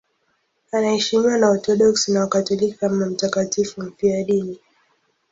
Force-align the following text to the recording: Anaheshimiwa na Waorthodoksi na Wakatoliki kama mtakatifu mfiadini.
Anaheshimiwa 0.71 1.37
na 1.37 1.49
Waorthodoksi 1.49 2.11
na 2.11 2.19
Wakatoliki 2.21 2.73
kama 2.77 3.05
mtakatifu 3.05 3.81
mfiadini. 3.83 4.59